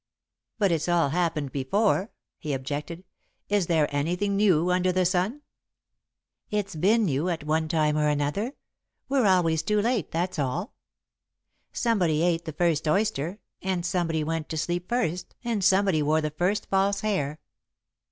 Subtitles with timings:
[0.57, 2.09] "But it's all happened before,"
[2.39, 3.03] he objected.
[3.49, 5.43] "Is there anything new under the sun?"
[6.49, 8.53] "It's been new, at one time or another.
[9.09, 10.73] We're always too late, that's all.
[11.71, 16.31] Somebody ate the first oyster and somebody went to sleep first and somebody wore the
[16.31, 17.39] first false hair.